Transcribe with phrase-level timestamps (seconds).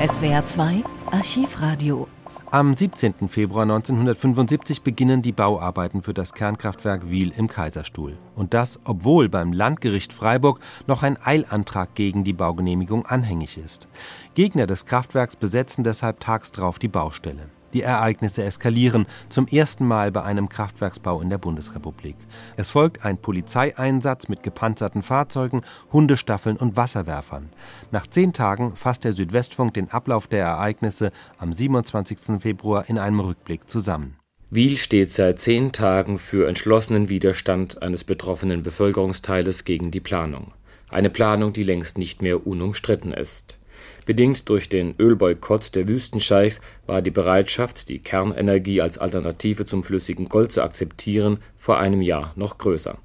[0.00, 2.08] SWR 2 Archivradio.
[2.50, 3.28] Am 17.
[3.28, 8.16] Februar 1975 beginnen die Bauarbeiten für das Kernkraftwerk Wiel im Kaiserstuhl.
[8.34, 13.88] Und das, obwohl beim Landgericht Freiburg noch ein Eilantrag gegen die Baugenehmigung anhängig ist.
[14.32, 17.50] Gegner des Kraftwerks besetzen deshalb tags drauf die Baustelle.
[17.72, 22.16] Die Ereignisse eskalieren zum ersten Mal bei einem Kraftwerksbau in der Bundesrepublik.
[22.56, 25.62] Es folgt ein Polizeieinsatz mit gepanzerten Fahrzeugen,
[25.92, 27.50] Hundestaffeln und Wasserwerfern.
[27.92, 32.40] Nach zehn Tagen fasst der Südwestfunk den Ablauf der Ereignisse am 27.
[32.40, 34.16] Februar in einem Rückblick zusammen.
[34.52, 40.52] Wiel steht seit zehn Tagen für entschlossenen Widerstand eines betroffenen Bevölkerungsteiles gegen die Planung.
[40.88, 43.59] Eine Planung, die längst nicht mehr unumstritten ist.
[44.06, 50.28] Bedingt durch den Ölboykott der Wüstenscheichs war die Bereitschaft, die Kernenergie als Alternative zum flüssigen
[50.28, 52.98] Gold zu akzeptieren, vor einem Jahr noch größer.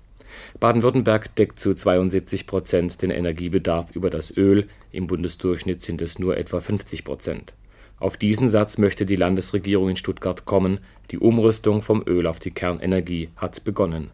[0.60, 6.38] Baden-Württemberg deckt zu 72 Prozent den Energiebedarf über das Öl, im Bundesdurchschnitt sind es nur
[6.38, 7.54] etwa 50 Prozent.
[8.00, 10.80] Auf diesen Satz möchte die Landesregierung in Stuttgart kommen,
[11.12, 14.12] die Umrüstung vom Öl auf die Kernenergie hat begonnen.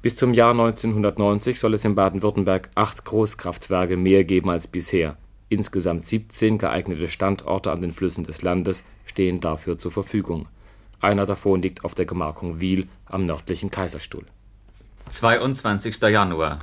[0.00, 5.16] Bis zum Jahr 1990 soll es in Baden-Württemberg acht Großkraftwerke mehr geben als bisher
[5.48, 10.46] Insgesamt 17 geeignete Standorte an den Flüssen des Landes stehen dafür zur Verfügung.
[11.00, 14.26] Einer davon liegt auf der Gemarkung Wiel am nördlichen Kaiserstuhl.
[15.10, 16.00] 22.
[16.02, 16.58] Januar.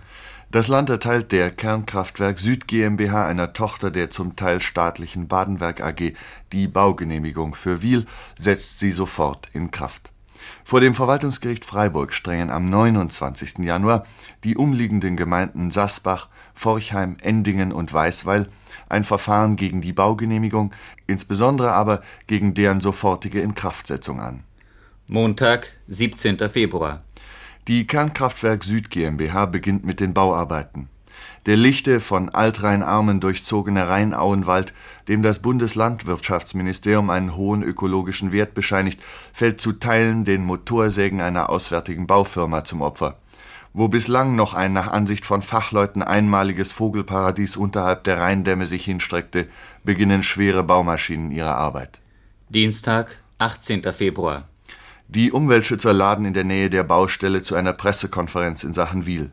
[0.51, 6.13] Das Land erteilt der Kernkraftwerk Süd GmbH, einer Tochter der zum Teil staatlichen Badenwerk AG,
[6.51, 8.05] die Baugenehmigung für Wiel,
[8.37, 10.11] setzt sie sofort in Kraft.
[10.63, 13.59] Vor dem Verwaltungsgericht Freiburg strengen am 29.
[13.59, 14.05] Januar
[14.43, 18.47] die umliegenden Gemeinden Sassbach, Forchheim, Endingen und Weißweil
[18.89, 20.71] ein Verfahren gegen die Baugenehmigung,
[21.07, 24.43] insbesondere aber gegen deren sofortige Inkraftsetzung an.
[25.07, 26.49] Montag, 17.
[26.49, 27.03] Februar.
[27.67, 30.89] Die Kernkraftwerk Süd GmbH beginnt mit den Bauarbeiten.
[31.45, 34.73] Der lichte, von Altrheinarmen durchzogene Rheinauenwald,
[35.07, 42.07] dem das Bundeslandwirtschaftsministerium einen hohen ökologischen Wert bescheinigt, fällt zu Teilen den Motorsägen einer auswärtigen
[42.07, 43.17] Baufirma zum Opfer.
[43.73, 49.47] Wo bislang noch ein nach Ansicht von Fachleuten einmaliges Vogelparadies unterhalb der Rheindämme sich hinstreckte,
[49.83, 51.99] beginnen schwere Baumaschinen ihre Arbeit.
[52.49, 53.83] Dienstag, 18.
[53.91, 54.47] Februar.
[55.07, 59.31] Die Umweltschützer laden in der Nähe der Baustelle zu einer Pressekonferenz in Sachen Wiel.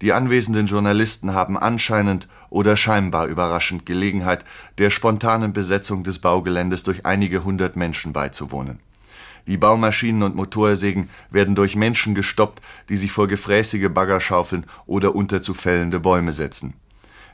[0.00, 4.44] Die anwesenden Journalisten haben anscheinend oder scheinbar überraschend Gelegenheit,
[4.78, 8.78] der spontanen Besetzung des Baugeländes durch einige hundert Menschen beizuwohnen
[9.48, 12.60] die Baumaschinen und Motorsägen werden durch Menschen gestoppt,
[12.90, 16.74] die sich vor gefräßige Bagger schaufeln oder unter zu fällende Bäume setzen.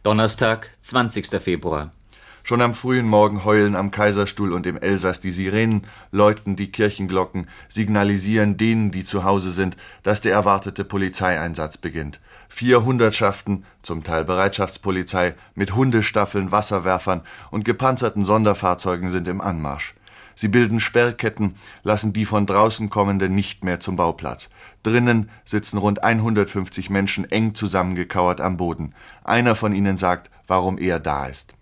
[0.04, 1.42] Donnerstag, 20.
[1.42, 1.92] Februar.
[2.46, 7.48] Schon am frühen Morgen heulen am Kaiserstuhl und im Elsass die Sirenen, läuten die Kirchenglocken,
[7.70, 12.20] signalisieren denen, die zu Hause sind, dass der erwartete Polizeieinsatz beginnt.
[12.50, 19.94] Vier Hundertschaften, zum Teil Bereitschaftspolizei, mit Hundestaffeln, Wasserwerfern und gepanzerten Sonderfahrzeugen sind im Anmarsch.
[20.34, 24.50] Sie bilden Sperrketten, lassen die von draußen kommenden nicht mehr zum Bauplatz.
[24.82, 28.94] Drinnen sitzen rund 150 Menschen eng zusammengekauert am Boden.
[29.22, 31.54] Einer von ihnen sagt, warum er da ist.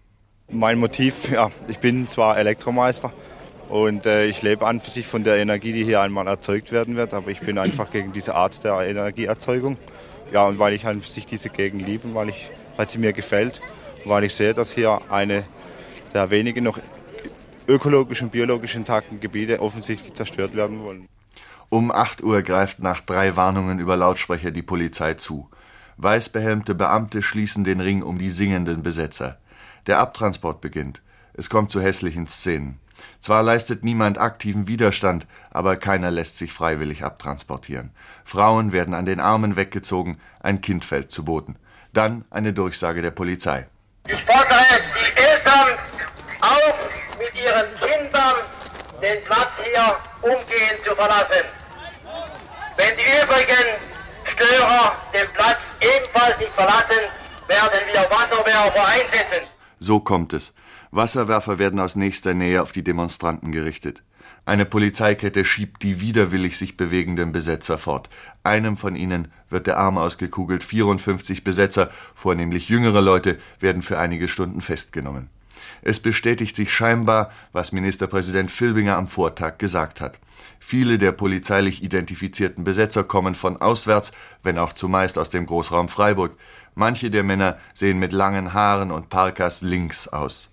[0.55, 3.11] Mein Motiv, ja, ich bin zwar Elektromeister
[3.71, 6.95] und äh, ich lebe an für sich von der Energie, die hier einmal erzeugt werden
[6.95, 9.79] wird, aber ich bin einfach gegen diese Art der Energieerzeugung.
[10.31, 13.15] Ja, und weil ich an für sich diese Gegend liebe, weil, ich, weil sie mir
[13.15, 13.63] gefällt,
[14.05, 15.45] weil ich sehe, dass hier eine
[16.13, 16.79] der wenigen noch
[17.67, 21.09] ökologisch und biologisch intakten Gebiete offensichtlich zerstört werden wollen.
[21.71, 25.49] Um 8 Uhr greift nach drei Warnungen über Lautsprecher die Polizei zu.
[25.97, 29.39] Weißbehelmte Beamte schließen den Ring um die singenden Besetzer.
[29.87, 31.03] Der Abtransport beginnt.
[31.35, 32.79] Es kommt zu hässlichen Szenen.
[33.21, 37.93] Zwar leistet niemand aktiven Widerstand, aber keiner lässt sich freiwillig abtransportieren.
[38.25, 41.59] Frauen werden an den Armen weggezogen, ein Kind fällt zu Boden.
[41.93, 43.69] Dann eine Durchsage der Polizei.
[44.07, 45.79] Ich fordere die Eltern
[46.41, 46.89] auf,
[47.19, 48.35] mit ihren Kindern
[49.01, 51.47] den Platz hier umgehend zu verlassen.
[52.77, 53.69] Wenn die übrigen
[54.25, 57.03] Störer den Platz ebenfalls nicht verlassen,
[57.47, 59.47] werden wir Wasserwerfer einsetzen.
[59.83, 60.53] So kommt es.
[60.93, 64.05] Wasserwerfer werden aus nächster Nähe auf die Demonstranten gerichtet.
[64.47, 68.09] Eine Polizeikette schiebt die widerwillig sich bewegenden Besetzer fort.
[68.45, 70.63] Einem von ihnen wird der Arm ausgekugelt.
[70.63, 75.31] 54 Besetzer, vornehmlich jüngere Leute, werden für einige Stunden festgenommen.
[75.83, 80.17] Es bestätigt sich scheinbar, was Ministerpräsident Filbinger am Vortag gesagt hat.
[80.61, 84.13] Viele der polizeilich identifizierten Besetzer kommen von auswärts,
[84.45, 86.37] wenn auch zumeist aus dem Großraum Freiburg.
[86.75, 90.49] Manche der Männer sehen mit langen Haaren und Parkas links aus.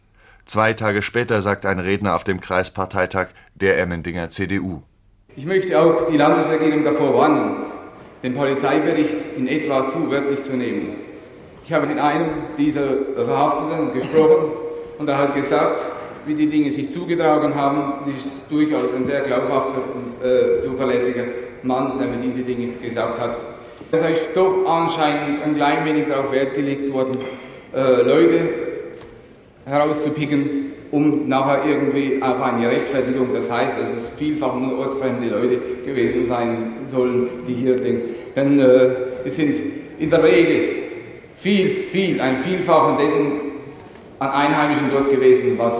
[0.45, 4.81] Zwei Tage später sagt ein Redner auf dem Kreisparteitag der Emmendinger CDU.
[5.35, 7.71] Ich möchte auch die Landesregierung davor warnen,
[8.23, 10.95] den Polizeibericht in etwa zu wörtlich zu nehmen.
[11.63, 14.51] Ich habe mit einem dieser Verhafteten gesprochen
[14.97, 15.87] und er hat gesagt,
[16.25, 18.05] wie die Dinge sich zugetragen haben.
[18.05, 21.23] Das ist durchaus ein sehr glaubhafter und äh, zuverlässiger
[21.63, 23.37] Mann, der mir diese Dinge gesagt hat.
[23.91, 27.17] Es ist doch anscheinend ein klein wenig darauf Wert gelegt worden,
[27.75, 28.49] äh, Leute
[29.65, 35.59] herauszupicken, um nachher irgendwie auch eine Rechtfertigung, das heißt, dass es vielfach nur ortsfremde Leute
[35.85, 38.01] gewesen sein sollen, die hier den,
[38.35, 38.89] denn äh,
[39.25, 39.59] es sind
[39.97, 40.59] in der Regel
[41.33, 43.31] viel, viel, ein Vielfachen dessen
[44.19, 45.73] an Einheimischen dort gewesen, was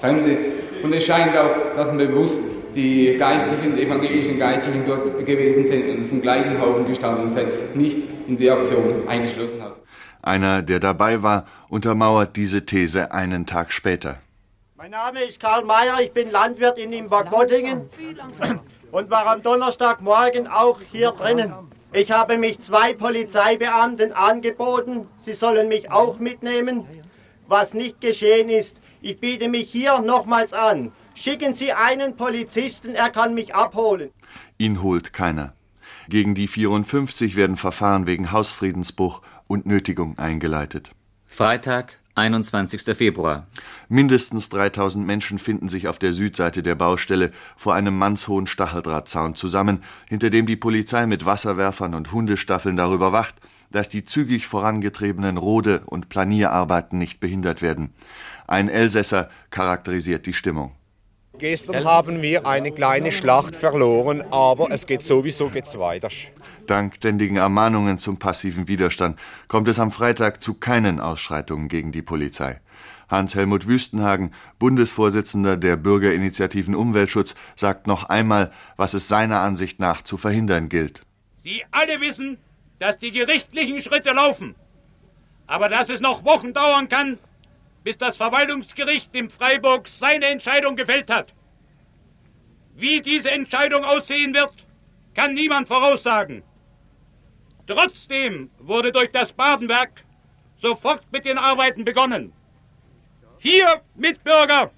[0.00, 0.36] Fremde.
[0.82, 2.40] Und es scheint auch, dass man bewusst
[2.74, 8.00] die Geistlichen, die evangelischen Geistlichen dort gewesen sind und vom gleichen Haufen gestanden sind, nicht
[8.26, 9.76] in die Aktion eingeschlossen hat.
[10.22, 14.18] Einer, der dabei war, untermauert diese These einen Tag später.
[14.76, 17.88] Mein Name ist Karl Mayer, ich bin Landwirt in Imbergottingen
[18.90, 21.52] und war am Donnerstagmorgen auch hier drinnen.
[21.92, 26.86] Ich habe mich zwei Polizeibeamten angeboten, sie sollen mich auch mitnehmen.
[27.46, 30.92] Was nicht geschehen ist, ich biete mich hier nochmals an.
[31.14, 34.10] Schicken Sie einen Polizisten, er kann mich abholen.
[34.58, 35.52] Ihn holt keiner.
[36.08, 40.90] Gegen die 54 werden Verfahren wegen Hausfriedensbruch und Nötigung eingeleitet.
[41.26, 42.96] Freitag, 21.
[42.96, 43.46] Februar.
[43.88, 49.82] Mindestens 3000 Menschen finden sich auf der Südseite der Baustelle vor einem mannshohen Stacheldrahtzaun zusammen,
[50.08, 53.34] hinter dem die Polizei mit Wasserwerfern und Hundestaffeln darüber wacht,
[53.72, 57.92] dass die zügig vorangetriebenen Rode- und Planierarbeiten nicht behindert werden.
[58.46, 60.72] Ein Elsässer charakterisiert die Stimmung.
[61.38, 66.10] Gestern haben wir eine kleine Schlacht verloren, aber es geht sowieso geht's weiter.
[66.66, 72.02] Dank ständigen Ermahnungen zum passiven Widerstand kommt es am Freitag zu keinen Ausschreitungen gegen die
[72.02, 72.60] Polizei.
[73.08, 80.16] Hans-Helmut Wüstenhagen, Bundesvorsitzender der Bürgerinitiativen Umweltschutz, sagt noch einmal, was es seiner Ansicht nach zu
[80.16, 81.02] verhindern gilt.
[81.42, 82.38] Sie alle wissen,
[82.82, 84.56] dass die gerichtlichen Schritte laufen,
[85.46, 87.16] aber dass es noch Wochen dauern kann,
[87.84, 91.32] bis das Verwaltungsgericht in Freiburg seine Entscheidung gefällt hat.
[92.74, 94.66] Wie diese Entscheidung aussehen wird,
[95.14, 96.42] kann niemand voraussagen.
[97.68, 100.04] Trotzdem wurde durch das Badenwerk
[100.56, 102.32] sofort mit den Arbeiten begonnen.
[103.38, 104.72] Hier, Mitbürger,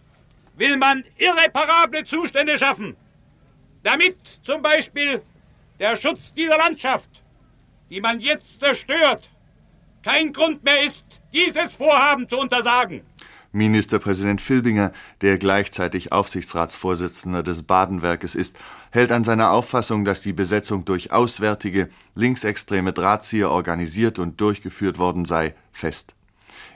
[0.57, 2.99] will man irreparable Zustände schaffen,
[3.83, 5.23] damit zum Beispiel
[5.79, 7.24] der Schutz dieser Landschaft,
[7.91, 9.31] die man jetzt zerstört,
[10.03, 13.03] kein Grund mehr ist, dieses Vorhaben zu untersagen.
[13.53, 18.59] Ministerpräsident Filbinger, der gleichzeitig Aufsichtsratsvorsitzender des Badenwerkes ist,
[18.91, 25.25] hält an seiner Auffassung, dass die Besetzung durch auswärtige, linksextreme Drahtzieher organisiert und durchgeführt worden
[25.25, 26.15] sei, fest.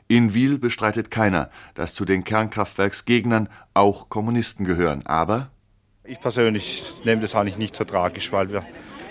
[0.07, 5.51] In Wiel bestreitet keiner, dass zu den Kernkraftwerksgegnern auch Kommunisten gehören, aber
[6.05, 8.65] ich persönlich nehme das eigentlich nicht so tragisch, weil wir,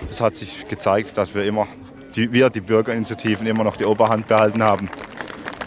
[0.09, 1.67] es hat sich gezeigt, dass wir immer,
[2.17, 4.89] die, wir, die Bürgerinitiativen, immer noch die Oberhand behalten haben.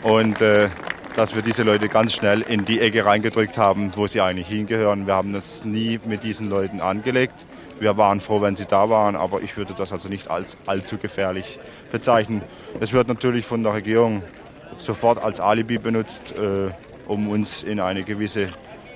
[0.03, 0.69] Und äh,
[1.17, 5.07] dass wir diese Leute ganz schnell in die Ecke reingedrückt haben, wo sie eigentlich hingehören.
[5.07, 7.47] Wir haben das nie mit diesen Leuten angelegt.
[7.79, 10.99] Wir waren froh, wenn sie da waren, aber ich würde das also nicht als allzu
[10.99, 11.59] gefährlich
[11.91, 12.43] bezeichnen.
[12.81, 14.23] Es wird natürlich von der Regierung
[14.79, 16.69] sofort als Alibi benutzt, äh,
[17.07, 18.49] um uns in eine gewisse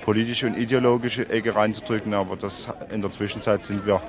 [0.03, 4.01] politische und ideologische Ecke reinzudrücken, aber das, in der Zwischenzeit sind wir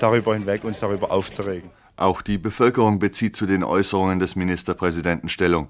[0.00, 1.70] darüber hinweg, uns darüber aufzuregen.
[2.02, 5.68] Auch die Bevölkerung bezieht zu den Äußerungen des Ministerpräsidenten Stellung.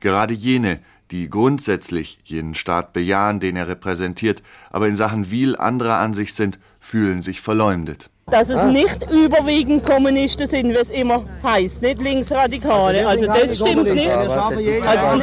[0.00, 0.78] Gerade jene,
[1.10, 6.58] die grundsätzlich jenen Staat bejahen, den er repräsentiert, aber in Sachen Wiel anderer Ansicht sind,
[6.80, 8.08] fühlen sich verleumdet.
[8.30, 13.06] Dass es nicht überwiegend Kommunisten sind, wie es immer heißt, nicht Linksradikale.
[13.06, 14.10] Also das stimmt nicht.
[14.10, 15.22] Also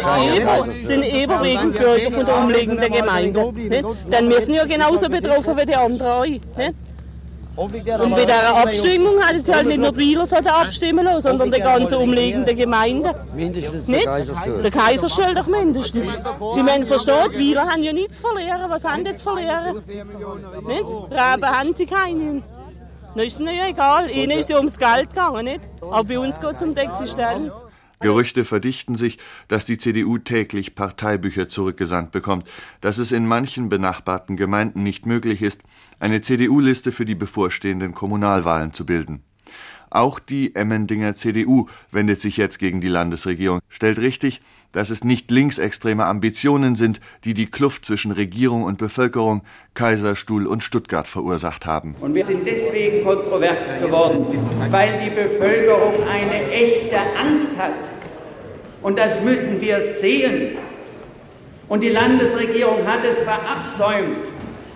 [0.69, 3.51] es sind, überwiegend Bürger von der umliegenden Gemeinde.
[3.51, 3.83] Nicht?
[3.83, 6.31] Wir sind ja genauso betroffen wie die anderen.
[6.31, 6.75] Nicht?
[7.55, 11.51] Und bei dieser Abstimmung hat es halt nicht nur die Wieler so abstimmen lassen, sondern
[11.51, 13.15] die ganze umliegende Gemeinde.
[13.33, 14.05] Mindestens nicht?
[14.05, 16.17] Der Kaiserstuhl doch mindestens.
[16.53, 18.69] Sie müssen verstehen, die Wieler haben ja nichts verlieren.
[18.69, 19.81] Was haben die zu verlieren?
[20.67, 20.83] Nicht?
[21.11, 22.43] Raben haben sie keinen.
[23.15, 24.09] Das ist ihnen ja egal.
[24.11, 25.61] Ihnen ist ja ums Geld gegangen, nicht?
[25.81, 27.65] Aber bei uns geht es um die Existenz.
[27.99, 32.47] Gerüchte verdichten sich, dass die CDU täglich Parteibücher zurückgesandt bekommt,
[32.81, 35.61] dass es in manchen benachbarten Gemeinden nicht möglich ist,
[35.99, 39.23] eine CDU-Liste für die bevorstehenden Kommunalwahlen zu bilden.
[39.89, 44.41] Auch die Emmendinger CDU wendet sich jetzt gegen die Landesregierung, stellt richtig,
[44.75, 49.41] dass es nicht linksextreme Ambitionen sind, die die Kluft zwischen Regierung und Bevölkerung,
[49.73, 51.95] Kaiserstuhl und Stuttgart verursacht haben.
[52.01, 54.37] Und wir sind deswegen kontrovers geworden,
[54.71, 57.89] weil die Bevölkerung eine echte Angst hat.
[58.81, 60.57] Und das müssen wir sehen.
[61.69, 64.29] Und die Landesregierung hat es verabsäumt,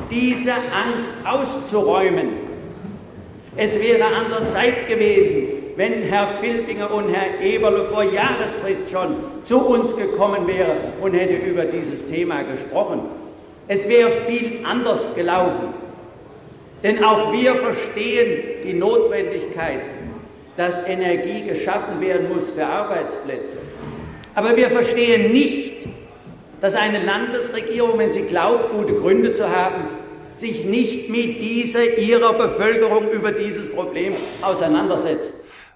[0.10, 2.30] diese Angst auszuräumen.
[3.58, 9.16] Es wäre an der Zeit gewesen, wenn Herr Filbinger und Herr Eberle vor Jahresfrist schon
[9.44, 13.04] zu uns gekommen wären und hätte über dieses Thema gesprochen.
[13.70, 15.74] Es wäre viel anders gelaufen.
[16.84, 19.80] Denn auch wir verstehen die Notwendigkeit,
[20.58, 23.56] dass Energie geschaffen werden muss für Arbeitsplätze.
[24.36, 25.88] Aber wir verstehen nicht,
[26.60, 29.86] dass eine Landesregierung, wenn sie glaubt, gute Gründe zu haben,
[30.38, 35.32] sich nicht mit dieser ihrer Bevölkerung über dieses Problem auseinandersetzt.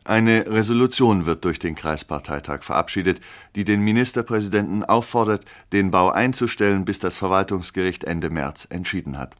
[0.05, 3.21] Eine Resolution wird durch den Kreisparteitag verabschiedet,
[3.55, 9.37] die den Ministerpräsidenten auffordert, den Bau einzustellen, bis das Verwaltungsgericht Ende März entschieden hat.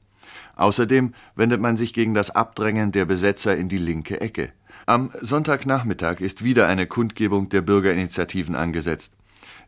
[0.56, 4.54] Außerdem wendet man sich gegen das Abdrängen der Besetzer in die linke Ecke.
[4.86, 9.14] Am Sonntagnachmittag ist wieder eine Kundgebung der Bürgerinitiativen angesetzt.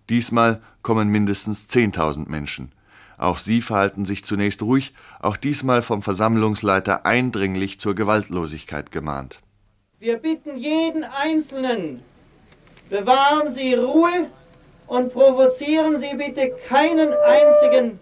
[0.09, 2.71] Diesmal kommen mindestens 10.000 Menschen.
[3.17, 9.41] Auch sie verhalten sich zunächst ruhig, auch diesmal vom Versammlungsleiter eindringlich zur Gewaltlosigkeit gemahnt.
[9.97, 12.01] Wir bitten jeden Einzelnen,
[12.89, 14.29] bewahren Sie Ruhe
[14.87, 17.99] und provozieren Sie bitte keinen einzigen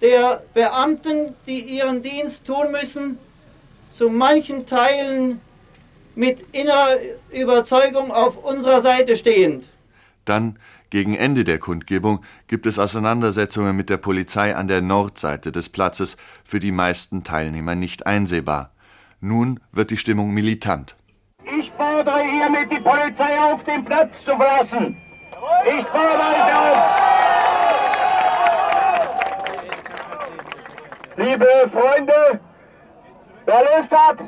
[0.00, 3.18] der Beamten, die ihren Dienst tun müssen,
[3.92, 5.42] zu manchen Teilen
[6.14, 6.96] mit innerer
[7.32, 9.68] Überzeugung auf unserer Seite stehend.
[10.24, 15.68] Dann, gegen Ende der Kundgebung, gibt es Auseinandersetzungen mit der Polizei an der Nordseite des
[15.68, 18.72] Platzes, für die meisten Teilnehmer nicht einsehbar.
[19.20, 20.96] Nun wird die Stimmung militant.
[21.44, 24.96] Ich fordere hiermit die Polizei auf, den Platz zu verlassen.
[25.66, 26.78] Ich fordere euch auf.
[31.16, 32.40] Liebe Freunde,
[33.44, 34.18] wer Lust hat,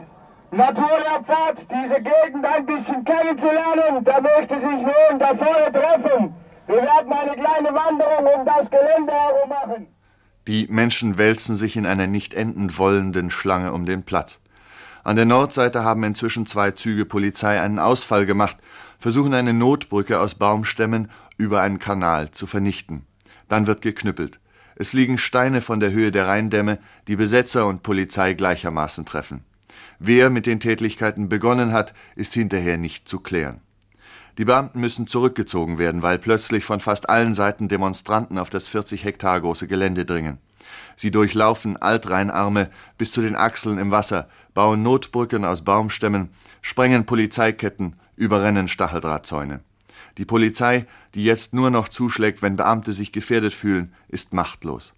[0.50, 6.34] Naturlehrpfad, diese Gegend ein bisschen kennenzulernen, der möchte sich nun da vorne treffen.
[6.66, 9.86] Wir werden eine kleine Wanderung um das Gelände herum machen.
[10.48, 14.40] Die Menschen wälzen sich in einer nicht enden wollenden Schlange um den Platz.
[15.02, 18.58] An der Nordseite haben inzwischen zwei Züge Polizei einen Ausfall gemacht,
[18.98, 23.06] versuchen eine Notbrücke aus Baumstämmen über einen Kanal zu vernichten.
[23.48, 24.40] Dann wird geknüppelt.
[24.76, 26.78] Es fliegen Steine von der Höhe der Rheindämme,
[27.08, 29.44] die Besetzer und Polizei gleichermaßen treffen.
[29.98, 33.60] Wer mit den Tätlichkeiten begonnen hat, ist hinterher nicht zu klären.
[34.38, 39.04] Die Beamten müssen zurückgezogen werden, weil plötzlich von fast allen Seiten Demonstranten auf das 40
[39.04, 40.38] Hektar große Gelände dringen.
[40.96, 46.30] Sie durchlaufen Altrheinarme bis zu den Achseln im Wasser, bauen Notbrücken aus Baumstämmen,
[46.62, 49.60] sprengen Polizeiketten, überrennen Stacheldrahtzäune.
[50.18, 54.92] Die Polizei, die jetzt nur noch zuschlägt, wenn Beamte sich gefährdet fühlen, ist machtlos.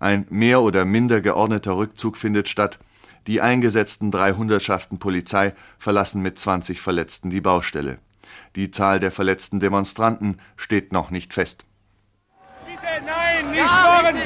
[0.00, 2.78] Ein mehr oder minder geordneter Rückzug findet statt.
[3.26, 7.98] Die eingesetzten drei Hundertschaften Polizei verlassen mit 20 Verletzten die Baustelle.
[8.56, 11.64] Die Zahl der verletzten Demonstranten steht noch nicht fest.
[13.04, 14.16] Nein, nicht fahren!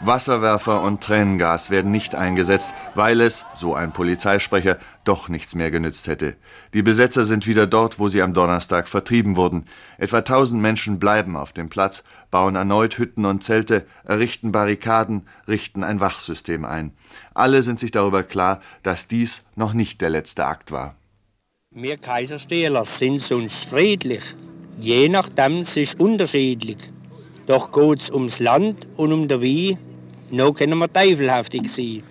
[0.00, 6.06] Wasserwerfer und Tränengas werden nicht eingesetzt, weil es, so ein Polizeisprecher, doch nichts mehr genützt
[6.06, 6.36] hätte.
[6.72, 9.66] Die Besetzer sind wieder dort, wo sie am Donnerstag vertrieben wurden.
[9.98, 15.84] Etwa tausend Menschen bleiben auf dem Platz, bauen erneut Hütten und Zelte, errichten Barrikaden, richten
[15.84, 16.92] ein Wachsystem ein.
[17.34, 20.94] Alle sind sich darüber klar, dass dies noch nicht der letzte Akt war.
[21.80, 24.22] Wir Kaiserstähler sind sonst friedlich.
[24.80, 26.78] Je nachdem es ist unterschiedlich.
[27.46, 29.78] Doch geht es ums Land und um der Wie
[30.28, 32.02] noch können wir teufelhaftig sein.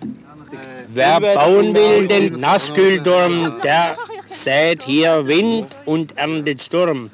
[0.88, 7.10] Wer bauen will, den Nasskühlturm, der sät hier Wind und erntet Sturm.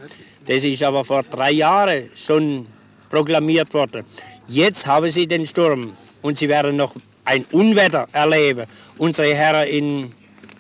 [0.46, 2.66] Das ist aber vor drei Jahren schon
[3.10, 4.04] proklamiert worden.
[4.46, 8.66] Jetzt haben sie den Sturm und sie werden noch ein Unwetter erleben.
[8.96, 10.12] Unsere Herren in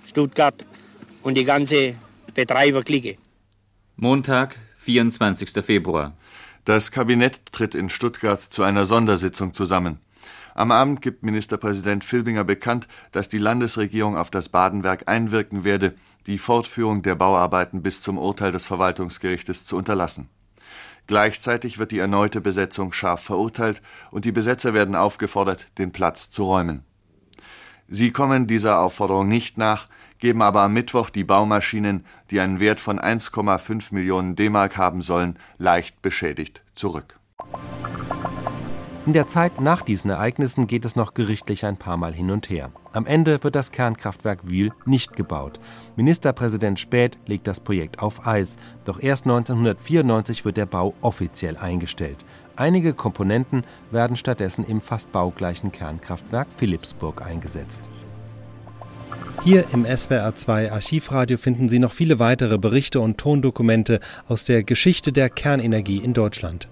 [0.04, 0.64] Stuttgart
[1.24, 1.96] und die ganze
[2.34, 3.16] Betreiberklicke.
[3.96, 5.64] Montag, 24.
[5.64, 6.12] Februar.
[6.64, 9.98] Das Kabinett tritt in Stuttgart zu einer Sondersitzung zusammen.
[10.54, 15.94] Am Abend gibt Ministerpräsident Filbinger bekannt, dass die Landesregierung auf das Badenwerk einwirken werde,
[16.26, 20.28] die Fortführung der Bauarbeiten bis zum Urteil des Verwaltungsgerichtes zu unterlassen.
[21.06, 26.44] Gleichzeitig wird die erneute Besetzung scharf verurteilt und die Besetzer werden aufgefordert, den Platz zu
[26.44, 26.84] räumen.
[27.88, 29.88] Sie kommen dieser Aufforderung nicht nach,
[30.18, 35.38] geben aber am Mittwoch die Baumaschinen, die einen Wert von 1,5 Millionen D-Mark haben sollen,
[35.58, 37.18] leicht beschädigt zurück.
[39.06, 42.48] In der Zeit nach diesen Ereignissen geht es noch gerichtlich ein paar Mal hin und
[42.48, 42.70] her.
[42.94, 45.60] Am Ende wird das Kernkraftwerk Wiel nicht gebaut.
[45.96, 48.56] Ministerpräsident Späth legt das Projekt auf Eis,
[48.86, 52.24] doch erst 1994 wird der Bau offiziell eingestellt.
[52.56, 57.82] Einige Komponenten werden stattdessen im fast baugleichen Kernkraftwerk Philipsburg eingesetzt.
[59.42, 65.12] Hier im SWR2 Archivradio finden Sie noch viele weitere Berichte und Tondokumente aus der Geschichte
[65.12, 66.68] der Kernenergie in Deutschland.